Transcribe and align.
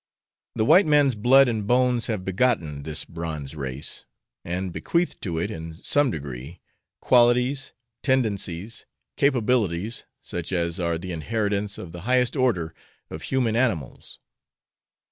The 0.55 0.65
white 0.65 0.87
man's 0.87 1.13
blood 1.13 1.47
and 1.47 1.67
bones 1.67 2.07
have 2.07 2.25
begotten 2.25 2.81
this 2.81 3.05
bronze 3.05 3.55
race, 3.55 4.03
and 4.43 4.73
bequeathed 4.73 5.21
to 5.21 5.37
it 5.37 5.51
in 5.51 5.75
some 5.83 6.09
degree 6.09 6.59
qualities, 7.01 7.73
tendencies, 8.01 8.87
capabilities, 9.15 10.05
such 10.23 10.51
as 10.51 10.79
are 10.79 10.97
the 10.97 11.11
inheritance 11.11 11.77
of 11.77 11.91
the 11.91 12.01
highest 12.01 12.35
order 12.35 12.73
of 13.11 13.21
human 13.21 13.55
animals. 13.55 14.17